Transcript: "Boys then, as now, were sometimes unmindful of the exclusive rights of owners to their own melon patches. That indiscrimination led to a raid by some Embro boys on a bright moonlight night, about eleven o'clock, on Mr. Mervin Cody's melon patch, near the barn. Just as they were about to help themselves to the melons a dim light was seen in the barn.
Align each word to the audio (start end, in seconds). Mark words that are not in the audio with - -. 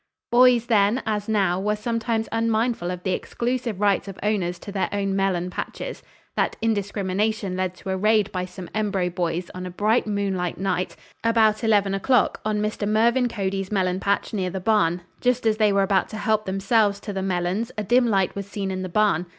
"Boys 0.31 0.65
then, 0.65 1.03
as 1.05 1.29
now, 1.29 1.59
were 1.59 1.75
sometimes 1.75 2.27
unmindful 2.31 2.89
of 2.89 3.03
the 3.03 3.11
exclusive 3.11 3.79
rights 3.79 4.07
of 4.07 4.17
owners 4.23 4.57
to 4.57 4.71
their 4.71 4.89
own 4.91 5.15
melon 5.15 5.51
patches. 5.51 6.01
That 6.35 6.55
indiscrimination 6.59 7.55
led 7.55 7.75
to 7.75 7.91
a 7.91 7.97
raid 7.97 8.31
by 8.31 8.45
some 8.45 8.67
Embro 8.73 9.11
boys 9.11 9.51
on 9.53 9.67
a 9.67 9.69
bright 9.69 10.07
moonlight 10.07 10.57
night, 10.57 10.95
about 11.23 11.63
eleven 11.63 11.93
o'clock, 11.93 12.41
on 12.43 12.59
Mr. 12.63 12.87
Mervin 12.87 13.27
Cody's 13.27 13.71
melon 13.71 13.99
patch, 13.99 14.33
near 14.33 14.49
the 14.49 14.59
barn. 14.59 15.01
Just 15.19 15.45
as 15.45 15.57
they 15.57 15.71
were 15.71 15.83
about 15.83 16.09
to 16.09 16.17
help 16.17 16.45
themselves 16.47 16.99
to 17.01 17.13
the 17.13 17.21
melons 17.21 17.71
a 17.77 17.83
dim 17.83 18.07
light 18.07 18.33
was 18.35 18.47
seen 18.47 18.71
in 18.71 18.81
the 18.81 18.89
barn. 18.89 19.27